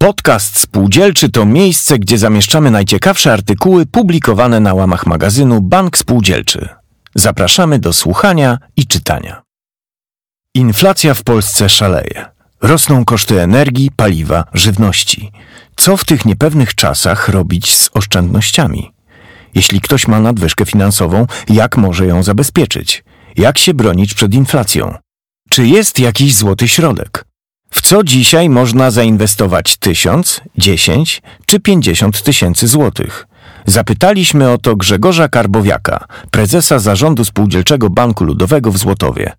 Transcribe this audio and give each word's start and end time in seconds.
Podcast 0.00 0.58
Spółdzielczy 0.58 1.28
to 1.28 1.46
miejsce, 1.46 1.98
gdzie 1.98 2.18
zamieszczamy 2.18 2.70
najciekawsze 2.70 3.32
artykuły 3.32 3.86
publikowane 3.86 4.60
na 4.60 4.74
łamach 4.74 5.06
magazynu 5.06 5.62
Bank 5.62 5.98
Spółdzielczy. 5.98 6.68
Zapraszamy 7.14 7.78
do 7.78 7.92
słuchania 7.92 8.58
i 8.76 8.86
czytania. 8.86 9.42
Inflacja 10.54 11.14
w 11.14 11.22
Polsce 11.22 11.68
szaleje. 11.68 12.24
Rosną 12.62 13.04
koszty 13.04 13.40
energii, 13.42 13.90
paliwa, 13.96 14.44
żywności. 14.54 15.32
Co 15.76 15.96
w 15.96 16.04
tych 16.04 16.24
niepewnych 16.24 16.74
czasach 16.74 17.28
robić 17.28 17.74
z 17.74 17.90
oszczędnościami? 17.94 18.92
Jeśli 19.54 19.80
ktoś 19.80 20.08
ma 20.08 20.20
nadwyżkę 20.20 20.66
finansową, 20.66 21.26
jak 21.48 21.76
może 21.76 22.06
ją 22.06 22.22
zabezpieczyć? 22.22 23.04
Jak 23.36 23.58
się 23.58 23.74
bronić 23.74 24.14
przed 24.14 24.34
inflacją? 24.34 24.94
Czy 25.50 25.66
jest 25.66 25.98
jakiś 25.98 26.34
złoty 26.34 26.68
środek? 26.68 27.27
W 27.70 27.82
co 27.82 28.04
dzisiaj 28.04 28.48
można 28.48 28.90
zainwestować 28.90 29.76
tysiąc, 29.76 30.40
dziesięć 30.58 31.22
czy 31.46 31.60
pięćdziesiąt 31.60 32.22
tysięcy 32.22 32.68
złotych? 32.68 33.26
Zapytaliśmy 33.66 34.50
o 34.50 34.58
to 34.58 34.76
Grzegorza 34.76 35.28
Karbowiaka, 35.28 36.04
prezesa 36.30 36.78
zarządu 36.78 37.24
Spółdzielczego 37.24 37.90
Banku 37.90 38.24
Ludowego 38.24 38.72
w 38.72 38.78
Złotowie. 38.78 39.32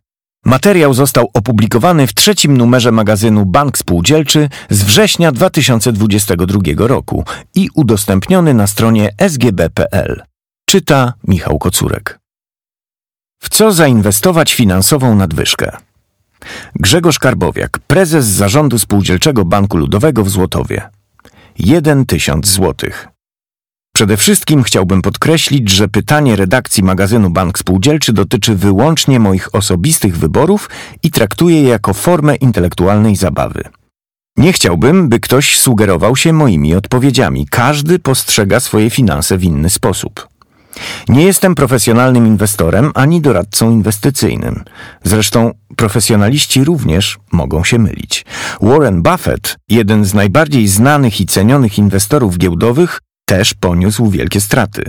Materiał 0.46 0.94
został 0.94 1.30
opublikowany 1.34 2.08
w 2.08 2.14
trzecim 2.14 2.58
numerze 2.58 2.92
magazynu 2.92 3.46
Bank 3.46 3.78
Spółdzielczy 3.78 4.50
z 4.70 4.84
września 4.84 5.32
2022 5.32 6.60
roku 6.78 7.24
i 7.56 7.70
udostępniony 7.76 8.54
na 8.54 8.68
stronie 8.68 9.10
sgb.pl. 9.18 10.22
Czyta 10.66 11.14
Michał 11.28 11.60
Kocurek. 11.60 12.20
W 13.40 13.50
co 13.50 13.72
zainwestować 13.72 14.54
finansową 14.54 15.16
nadwyżkę? 15.16 15.78
Grzegorz 16.76 17.20
Karbowiak, 17.20 17.80
prezes 17.88 18.26
zarządu 18.26 18.80
Spółdzielczego 18.80 19.46
Banku 19.46 19.78
Ludowego 19.78 20.24
w 20.24 20.30
Złotowie. 20.30 20.90
1 21.60 22.06
tysiąc 22.06 22.50
złotych. 22.50 23.08
Przede 23.96 24.18
wszystkim 24.18 24.64
chciałbym 24.64 25.02
podkreślić, 25.02 25.70
że 25.70 25.88
pytanie 25.88 26.36
redakcji 26.36 26.84
magazynu 26.84 27.30
Bank 27.30 27.60
Spółdzielczy 27.60 28.14
dotyczy 28.14 28.56
wyłącznie 28.56 29.20
moich 29.20 29.56
osobistych 29.56 30.18
wyborów 30.18 30.70
i 31.04 31.12
traktuję 31.12 31.62
je 31.62 31.70
jako 31.70 31.94
formę 31.94 32.36
intelektualnej 32.36 33.16
zabawy. 33.16 33.64
Nie 34.38 34.54
chciałbym, 34.54 35.10
by 35.10 35.20
ktoś 35.20 35.60
sugerował 35.60 36.16
się 36.16 36.34
moimi 36.34 36.76
odpowiedziami. 36.76 37.48
Każdy 37.52 38.00
postrzega 38.00 38.60
swoje 38.60 38.90
finanse 38.90 39.38
w 39.38 39.44
inny 39.44 39.70
sposób. 39.70 40.29
Nie 41.10 41.24
jestem 41.24 41.56
profesjonalnym 41.56 42.28
inwestorem 42.28 42.92
ani 42.96 43.22
doradcą 43.22 43.72
inwestycyjnym. 43.72 44.64
Zresztą 45.04 45.52
profesjonaliści 45.76 46.64
również 46.64 47.20
mogą 47.32 47.64
się 47.64 47.80
mylić. 47.80 48.26
Warren 48.62 49.02
Buffett, 49.02 49.56
jeden 49.70 50.06
z 50.06 50.14
najbardziej 50.14 50.68
znanych 50.68 51.22
i 51.22 51.26
cenionych 51.26 51.78
inwestorów 51.78 52.38
giełdowych, 52.38 53.00
też 53.26 53.54
poniósł 53.54 54.10
wielkie 54.10 54.42
straty. 54.42 54.84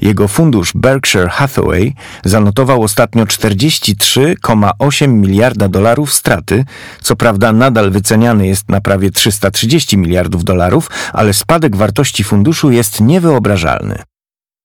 Jego 0.00 0.28
fundusz 0.28 0.72
Berkshire 0.74 1.28
Hathaway 1.28 1.94
zanotował 2.24 2.82
ostatnio 2.82 3.24
43,8 3.24 5.08
miliarda 5.08 5.68
dolarów 5.68 6.12
straty, 6.12 6.64
co 7.00 7.16
prawda 7.16 7.52
nadal 7.52 7.90
wyceniany 7.90 8.46
jest 8.46 8.68
na 8.68 8.80
prawie 8.80 9.10
330 9.10 9.98
miliardów 9.98 10.44
dolarów, 10.44 10.90
ale 11.12 11.32
spadek 11.32 11.76
wartości 11.76 12.24
funduszu 12.24 12.70
jest 12.70 13.00
niewyobrażalny. 13.00 14.02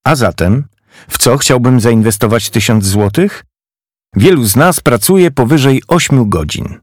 A 0.03 0.15
zatem, 0.15 0.63
w 1.09 1.17
co 1.17 1.37
chciałbym 1.37 1.79
zainwestować 1.79 2.49
tysiąc 2.49 2.85
złotych? 2.85 3.43
Wielu 4.15 4.45
z 4.45 4.55
nas 4.55 4.79
pracuje 4.79 5.31
powyżej 5.31 5.83
8 5.87 6.29
godzin. 6.29 6.79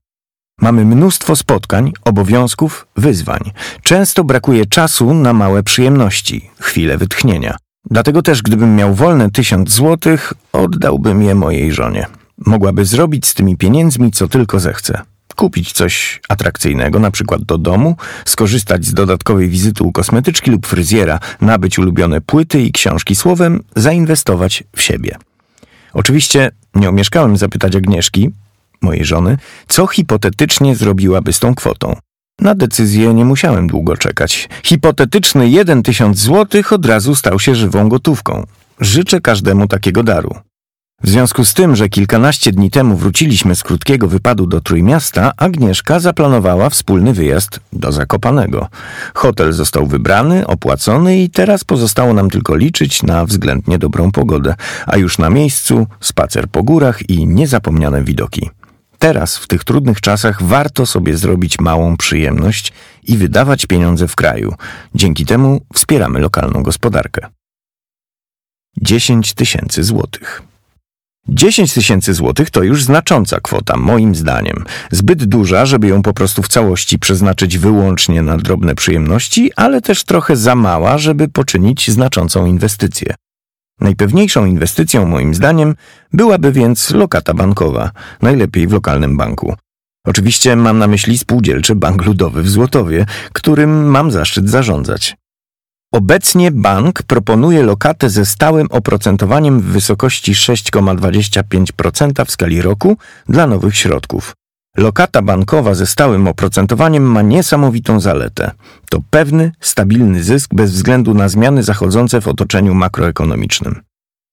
Mamy 0.60 0.84
mnóstwo 0.84 1.36
spotkań, 1.36 1.92
obowiązków, 2.04 2.86
wyzwań. 2.96 3.40
Często 3.82 4.24
brakuje 4.24 4.66
czasu 4.66 5.14
na 5.14 5.32
małe 5.32 5.62
przyjemności, 5.62 6.50
chwile 6.60 6.98
wytchnienia. 6.98 7.56
Dlatego 7.90 8.22
też, 8.22 8.42
gdybym 8.42 8.76
miał 8.76 8.94
wolne 8.94 9.30
tysiąc 9.30 9.70
złotych, 9.70 10.32
oddałbym 10.52 11.22
je 11.22 11.34
mojej 11.34 11.72
żonie. 11.72 12.06
Mogłaby 12.46 12.84
zrobić 12.84 13.26
z 13.26 13.34
tymi 13.34 13.56
pieniędzmi, 13.56 14.12
co 14.12 14.28
tylko 14.28 14.60
zechce 14.60 15.02
kupić 15.38 15.72
coś 15.72 16.20
atrakcyjnego, 16.28 16.98
na 16.98 17.10
przykład 17.10 17.42
do 17.42 17.58
domu, 17.58 17.96
skorzystać 18.24 18.84
z 18.84 18.94
dodatkowej 18.94 19.48
wizyty 19.48 19.84
u 19.84 19.92
kosmetyczki 19.92 20.50
lub 20.50 20.66
fryzjera, 20.66 21.20
nabyć 21.40 21.78
ulubione 21.78 22.20
płyty 22.20 22.60
i 22.62 22.72
książki, 22.72 23.14
słowem 23.14 23.60
zainwestować 23.76 24.64
w 24.76 24.82
siebie. 24.82 25.16
Oczywiście 25.92 26.50
nie 26.74 26.88
omieszkałem 26.88 27.36
zapytać 27.36 27.76
Agnieszki, 27.76 28.30
mojej 28.82 29.04
żony, 29.04 29.38
co 29.68 29.86
hipotetycznie 29.86 30.76
zrobiłaby 30.76 31.32
z 31.32 31.38
tą 31.38 31.54
kwotą. 31.54 31.96
Na 32.40 32.54
decyzję 32.54 33.14
nie 33.14 33.24
musiałem 33.24 33.66
długo 33.66 33.96
czekać. 33.96 34.48
Hipotetyczny 34.62 35.48
jeden 35.48 35.82
tysiąc 35.82 36.18
złotych 36.18 36.72
od 36.72 36.86
razu 36.86 37.14
stał 37.14 37.38
się 37.38 37.54
żywą 37.54 37.88
gotówką. 37.88 38.46
Życzę 38.80 39.20
każdemu 39.20 39.68
takiego 39.68 40.02
daru. 40.02 40.47
W 41.02 41.08
związku 41.08 41.44
z 41.44 41.54
tym, 41.54 41.76
że 41.76 41.88
kilkanaście 41.88 42.52
dni 42.52 42.70
temu 42.70 42.96
wróciliśmy 42.96 43.54
z 43.54 43.62
krótkiego 43.62 44.08
wypadu 44.08 44.46
do 44.46 44.60
Trójmiasta, 44.60 45.32
Agnieszka 45.36 46.00
zaplanowała 46.00 46.70
wspólny 46.70 47.12
wyjazd 47.12 47.60
do 47.72 47.92
Zakopanego. 47.92 48.68
Hotel 49.14 49.52
został 49.52 49.86
wybrany, 49.86 50.46
opłacony 50.46 51.18
i 51.18 51.30
teraz 51.30 51.64
pozostało 51.64 52.14
nam 52.14 52.30
tylko 52.30 52.56
liczyć 52.56 53.02
na 53.02 53.24
względnie 53.24 53.78
dobrą 53.78 54.12
pogodę, 54.12 54.54
a 54.86 54.96
już 54.96 55.18
na 55.18 55.30
miejscu 55.30 55.86
spacer 56.00 56.48
po 56.48 56.62
górach 56.62 57.10
i 57.10 57.26
niezapomniane 57.26 58.04
widoki. 58.04 58.50
Teraz, 58.98 59.36
w 59.36 59.46
tych 59.46 59.64
trudnych 59.64 60.00
czasach, 60.00 60.42
warto 60.42 60.86
sobie 60.86 61.16
zrobić 61.16 61.58
małą 61.58 61.96
przyjemność 61.96 62.72
i 63.02 63.16
wydawać 63.16 63.66
pieniądze 63.66 64.08
w 64.08 64.16
kraju. 64.16 64.54
Dzięki 64.94 65.26
temu 65.26 65.60
wspieramy 65.74 66.18
lokalną 66.18 66.62
gospodarkę. 66.62 67.26
10 68.82 69.34
tysięcy 69.34 69.84
złotych. 69.84 70.42
10 71.28 71.74
tysięcy 71.74 72.14
złotych 72.14 72.50
to 72.50 72.62
już 72.62 72.84
znacząca 72.84 73.40
kwota, 73.40 73.76
moim 73.76 74.14
zdaniem. 74.14 74.64
Zbyt 74.90 75.24
duża, 75.24 75.66
żeby 75.66 75.88
ją 75.88 76.02
po 76.02 76.12
prostu 76.12 76.42
w 76.42 76.48
całości 76.48 76.98
przeznaczyć 76.98 77.58
wyłącznie 77.58 78.22
na 78.22 78.36
drobne 78.36 78.74
przyjemności, 78.74 79.50
ale 79.56 79.80
też 79.80 80.04
trochę 80.04 80.36
za 80.36 80.54
mała, 80.54 80.98
żeby 80.98 81.28
poczynić 81.28 81.90
znaczącą 81.90 82.46
inwestycję. 82.46 83.14
Najpewniejszą 83.80 84.46
inwestycją, 84.46 85.06
moim 85.06 85.34
zdaniem, 85.34 85.74
byłaby 86.12 86.52
więc 86.52 86.90
lokata 86.90 87.34
bankowa, 87.34 87.90
najlepiej 88.22 88.66
w 88.66 88.72
lokalnym 88.72 89.16
banku. 89.16 89.54
Oczywiście 90.06 90.56
mam 90.56 90.78
na 90.78 90.86
myśli 90.86 91.18
spółdzielczy 91.18 91.74
Bank 91.74 92.04
Ludowy 92.04 92.42
w 92.42 92.48
Złotowie, 92.48 93.06
którym 93.32 93.86
mam 93.90 94.10
zaszczyt 94.10 94.50
zarządzać. 94.50 95.16
Obecnie 95.92 96.50
bank 96.50 97.02
proponuje 97.02 97.62
lokatę 97.62 98.10
ze 98.10 98.26
stałym 98.26 98.66
oprocentowaniem 98.70 99.60
w 99.60 99.64
wysokości 99.64 100.32
6,25% 100.32 102.24
w 102.24 102.30
skali 102.30 102.62
roku 102.62 102.96
dla 103.28 103.46
nowych 103.46 103.76
środków. 103.76 104.34
Lokata 104.76 105.22
bankowa 105.22 105.74
ze 105.74 105.86
stałym 105.86 106.28
oprocentowaniem 106.28 107.02
ma 107.02 107.22
niesamowitą 107.22 108.00
zaletę. 108.00 108.50
To 108.90 108.98
pewny, 109.10 109.52
stabilny 109.60 110.22
zysk 110.22 110.54
bez 110.54 110.72
względu 110.72 111.14
na 111.14 111.28
zmiany 111.28 111.62
zachodzące 111.62 112.20
w 112.20 112.28
otoczeniu 112.28 112.74
makroekonomicznym. 112.74 113.82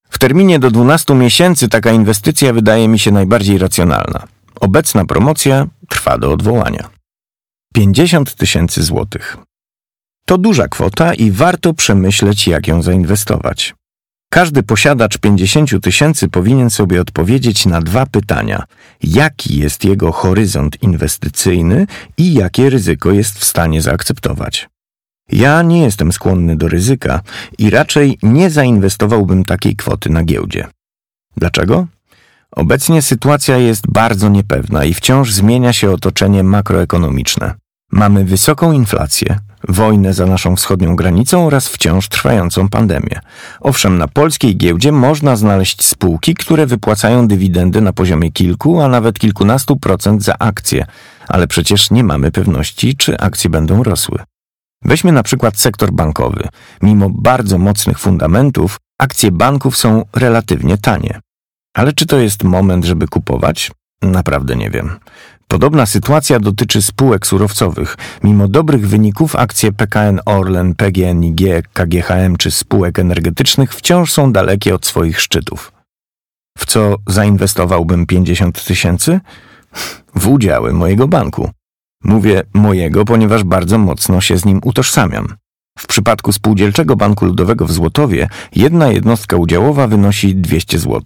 W 0.09 0.19
terminie 0.19 0.59
do 0.59 0.71
12 0.71 1.15
miesięcy 1.15 1.69
taka 1.69 1.91
inwestycja 1.91 2.53
wydaje 2.53 2.87
mi 2.87 2.99
się 2.99 3.11
najbardziej 3.11 3.57
racjonalna. 3.57 4.23
Obecna 4.59 5.05
promocja 5.05 5.67
trwa 5.89 6.17
do 6.17 6.31
odwołania. 6.31 6.89
50 7.73 8.35
tysięcy 8.35 8.83
złotych. 8.83 9.37
To 10.27 10.37
duża 10.37 10.67
kwota 10.67 11.13
i 11.13 11.31
warto 11.31 11.73
przemyśleć, 11.73 12.47
jak 12.47 12.67
ją 12.67 12.81
zainwestować. 12.81 13.75
Każdy 14.31 14.63
posiadacz 14.63 15.17
50 15.17 15.81
tysięcy 15.81 16.29
powinien 16.29 16.69
sobie 16.69 17.01
odpowiedzieć 17.01 17.65
na 17.65 17.81
dwa 17.81 18.05
pytania: 18.05 18.63
jaki 19.03 19.57
jest 19.57 19.85
jego 19.85 20.11
horyzont 20.11 20.83
inwestycyjny 20.83 21.87
i 22.17 22.33
jakie 22.33 22.69
ryzyko 22.69 23.11
jest 23.11 23.39
w 23.39 23.45
stanie 23.45 23.81
zaakceptować. 23.81 24.69
Ja 25.31 25.61
nie 25.61 25.81
jestem 25.81 26.11
skłonny 26.11 26.55
do 26.55 26.67
ryzyka 26.67 27.21
i 27.57 27.69
raczej 27.69 28.17
nie 28.23 28.49
zainwestowałbym 28.49 29.45
takiej 29.45 29.75
kwoty 29.75 30.09
na 30.09 30.23
giełdzie. 30.23 30.67
Dlaczego? 31.37 31.87
Obecnie 32.51 33.01
sytuacja 33.01 33.57
jest 33.57 33.87
bardzo 33.87 34.29
niepewna 34.29 34.85
i 34.85 34.93
wciąż 34.93 35.33
zmienia 35.33 35.73
się 35.73 35.91
otoczenie 35.91 36.43
makroekonomiczne. 36.43 37.53
Mamy 37.95 38.25
wysoką 38.25 38.71
inflację, 38.71 39.39
wojnę 39.67 40.13
za 40.13 40.25
naszą 40.25 40.55
wschodnią 40.55 40.95
granicą 40.95 41.47
oraz 41.47 41.67
wciąż 41.67 42.09
trwającą 42.09 42.69
pandemię. 42.69 43.19
Owszem, 43.59 43.97
na 43.97 44.07
polskiej 44.07 44.57
giełdzie 44.57 44.91
można 44.91 45.35
znaleźć 45.35 45.85
spółki, 45.85 46.33
które 46.35 46.65
wypłacają 46.65 47.27
dywidendy 47.27 47.81
na 47.81 47.93
poziomie 47.93 48.31
kilku, 48.31 48.81
a 48.81 48.87
nawet 48.87 49.19
kilkunastu 49.19 49.77
procent 49.77 50.23
za 50.23 50.35
akcje, 50.39 50.85
ale 51.27 51.47
przecież 51.47 51.91
nie 51.91 52.03
mamy 52.03 52.31
pewności, 52.31 52.95
czy 52.97 53.17
akcje 53.17 53.49
będą 53.49 53.83
rosły. 53.83 54.19
Weźmy 54.81 55.11
na 55.11 55.23
przykład 55.23 55.59
sektor 55.59 55.91
bankowy. 55.91 56.47
Mimo 56.81 57.09
bardzo 57.09 57.57
mocnych 57.57 57.99
fundamentów, 57.99 58.77
akcje 58.99 59.31
banków 59.31 59.77
są 59.77 60.05
relatywnie 60.15 60.77
tanie. 60.77 61.19
Ale 61.73 61.93
czy 61.93 62.05
to 62.05 62.17
jest 62.17 62.43
moment, 62.43 62.85
żeby 62.85 63.07
kupować? 63.07 63.71
Naprawdę 64.01 64.55
nie 64.55 64.69
wiem. 64.69 64.99
Podobna 65.47 65.85
sytuacja 65.85 66.39
dotyczy 66.39 66.81
spółek 66.81 67.27
surowcowych. 67.27 67.97
Mimo 68.23 68.47
dobrych 68.47 68.87
wyników 68.87 69.35
akcje 69.35 69.71
PKN 69.71 70.19
Orlen, 70.25 70.75
PGNiG, 70.75 71.67
KGHM 71.73 72.35
czy 72.37 72.51
spółek 72.51 72.99
energetycznych 72.99 73.73
wciąż 73.73 74.13
są 74.13 74.31
dalekie 74.31 74.75
od 74.75 74.85
swoich 74.85 75.21
szczytów. 75.21 75.71
W 76.57 76.65
co 76.65 76.95
zainwestowałbym 77.07 78.05
50 78.05 78.65
tysięcy? 78.65 79.19
W 80.15 80.27
udziały 80.27 80.73
mojego 80.73 81.07
banku. 81.07 81.51
Mówię 82.03 82.43
mojego, 82.53 83.05
ponieważ 83.05 83.43
bardzo 83.43 83.77
mocno 83.77 84.21
się 84.21 84.37
z 84.37 84.45
nim 84.45 84.61
utożsamiam. 84.63 85.35
W 85.79 85.87
przypadku 85.87 86.31
Spółdzielczego 86.31 86.95
Banku 86.95 87.25
Ludowego 87.25 87.65
w 87.65 87.71
Złotowie 87.71 88.27
jedna 88.55 88.91
jednostka 88.91 89.37
udziałowa 89.37 89.87
wynosi 89.87 90.35
200 90.35 90.79
zł, 90.79 91.01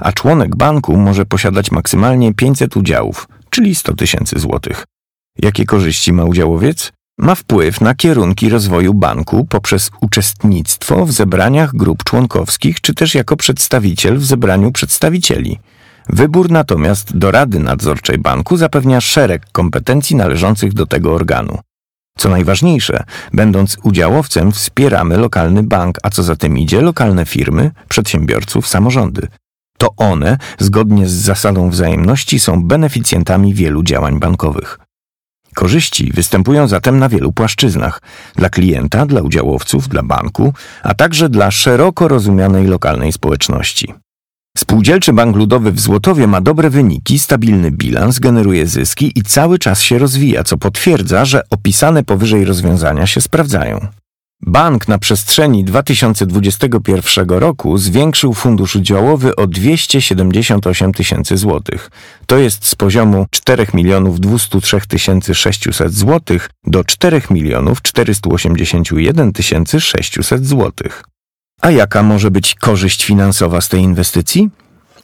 a 0.00 0.12
członek 0.12 0.56
banku 0.56 0.96
może 0.96 1.26
posiadać 1.26 1.70
maksymalnie 1.70 2.34
500 2.34 2.76
udziałów, 2.76 3.28
czyli 3.58 3.74
100 3.74 3.94
tysięcy 3.94 4.38
złotych. 4.38 4.84
Jakie 5.42 5.66
korzyści 5.66 6.12
ma 6.12 6.24
udziałowiec? 6.24 6.92
Ma 7.18 7.34
wpływ 7.34 7.80
na 7.80 7.94
kierunki 7.94 8.48
rozwoju 8.48 8.94
banku 8.94 9.44
poprzez 9.44 9.90
uczestnictwo 10.00 11.06
w 11.06 11.12
zebraniach 11.12 11.74
grup 11.74 12.04
członkowskich, 12.04 12.80
czy 12.80 12.94
też 12.94 13.14
jako 13.14 13.36
przedstawiciel 13.36 14.18
w 14.18 14.24
zebraniu 14.24 14.72
przedstawicieli. 14.72 15.58
Wybór 16.08 16.50
natomiast 16.50 17.16
do 17.16 17.30
Rady 17.30 17.58
Nadzorczej 17.58 18.18
Banku 18.18 18.56
zapewnia 18.56 19.00
szereg 19.00 19.46
kompetencji 19.52 20.16
należących 20.16 20.72
do 20.72 20.86
tego 20.86 21.14
organu. 21.14 21.58
Co 22.18 22.28
najważniejsze, 22.28 23.04
będąc 23.32 23.76
udziałowcem, 23.82 24.52
wspieramy 24.52 25.16
lokalny 25.16 25.62
bank, 25.62 25.98
a 26.02 26.10
co 26.10 26.22
za 26.22 26.36
tym 26.36 26.58
idzie, 26.58 26.80
lokalne 26.80 27.26
firmy, 27.26 27.70
przedsiębiorców, 27.88 28.68
samorządy. 28.68 29.28
To 29.78 29.88
one, 29.96 30.38
zgodnie 30.58 31.08
z 31.08 31.12
zasadą 31.12 31.70
wzajemności, 31.70 32.40
są 32.40 32.64
beneficjentami 32.64 33.54
wielu 33.54 33.82
działań 33.82 34.20
bankowych. 34.20 34.78
Korzyści 35.54 36.12
występują 36.12 36.68
zatem 36.68 36.98
na 36.98 37.08
wielu 37.08 37.32
płaszczyznach 37.32 38.02
dla 38.36 38.48
klienta, 38.48 39.06
dla 39.06 39.22
udziałowców, 39.22 39.88
dla 39.88 40.02
banku, 40.02 40.54
a 40.82 40.94
także 40.94 41.28
dla 41.28 41.50
szeroko 41.50 42.08
rozumianej 42.08 42.66
lokalnej 42.66 43.12
społeczności. 43.12 43.94
Spółdzielczy 44.56 45.12
Bank 45.12 45.36
Ludowy 45.36 45.72
w 45.72 45.80
Złotowie 45.80 46.26
ma 46.26 46.40
dobre 46.40 46.70
wyniki, 46.70 47.18
stabilny 47.18 47.70
bilans, 47.70 48.18
generuje 48.18 48.66
zyski 48.66 49.12
i 49.14 49.22
cały 49.22 49.58
czas 49.58 49.82
się 49.82 49.98
rozwija, 49.98 50.44
co 50.44 50.56
potwierdza, 50.56 51.24
że 51.24 51.42
opisane 51.50 52.04
powyżej 52.04 52.44
rozwiązania 52.44 53.06
się 53.06 53.20
sprawdzają. 53.20 53.86
Bank 54.42 54.88
na 54.88 54.98
przestrzeni 54.98 55.64
2021 55.64 57.28
roku 57.28 57.78
zwiększył 57.78 58.34
fundusz 58.34 58.76
udziałowy 58.76 59.36
o 59.36 59.46
278 59.46 60.92
tysięcy 60.92 61.36
złotych. 61.36 61.90
To 62.26 62.38
jest 62.38 62.66
z 62.66 62.74
poziomu 62.74 63.26
4 63.30 63.66
milionów 63.74 64.20
203 64.20 64.80
600 65.34 65.94
złotych 65.94 66.50
do 66.66 66.84
4 66.84 67.22
milionów 67.30 67.82
481 67.82 69.32
600 69.78 70.46
złotych. 70.46 71.04
A 71.60 71.70
jaka 71.70 72.02
może 72.02 72.30
być 72.30 72.54
korzyść 72.54 73.04
finansowa 73.04 73.60
z 73.60 73.68
tej 73.68 73.80
inwestycji? 73.80 74.50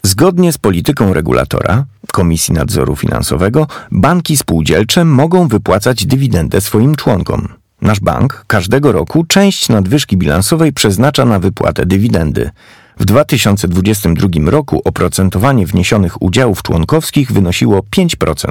Zgodnie 0.02 0.52
z 0.52 0.58
polityką 0.58 1.14
regulatora, 1.14 1.84
Komisji 2.12 2.54
Nadzoru 2.54 2.96
Finansowego, 2.96 3.66
banki 3.90 4.36
spółdzielcze 4.36 5.04
mogą 5.04 5.48
wypłacać 5.48 6.06
dywidendę 6.06 6.60
swoim 6.60 6.96
członkom. 6.96 7.63
Nasz 7.84 8.00
bank 8.00 8.44
każdego 8.46 8.92
roku 8.92 9.24
część 9.24 9.68
nadwyżki 9.68 10.16
bilansowej 10.16 10.72
przeznacza 10.72 11.24
na 11.24 11.38
wypłatę 11.38 11.86
dywidendy. 11.86 12.50
W 12.98 13.04
2022 13.04 14.28
roku 14.50 14.82
oprocentowanie 14.84 15.66
wniesionych 15.66 16.22
udziałów 16.22 16.62
członkowskich 16.62 17.32
wynosiło 17.32 17.80
5%. 17.96 18.46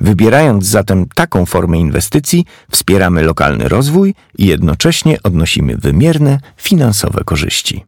Wybierając 0.00 0.66
zatem 0.66 1.06
taką 1.14 1.46
formę 1.46 1.78
inwestycji, 1.78 2.44
wspieramy 2.70 3.22
lokalny 3.22 3.68
rozwój 3.68 4.14
i 4.38 4.46
jednocześnie 4.46 5.22
odnosimy 5.22 5.76
wymierne 5.76 6.40
finansowe 6.56 7.24
korzyści. 7.24 7.84